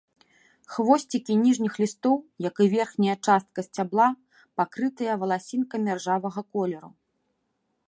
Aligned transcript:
Хвосцікі 0.75 1.33
ніжніх 1.41 1.73
лістоў, 1.83 2.15
як 2.47 2.55
і 2.65 2.67
верхняя 2.73 3.15
частка 3.29 3.59
сцябла, 3.67 4.07
пакрытыя 4.61 5.13
валасінкамі 5.25 5.89
ржавага 6.01 6.41
колеру. 6.57 6.89